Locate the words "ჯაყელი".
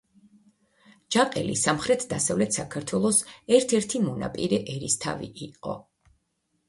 1.15-1.57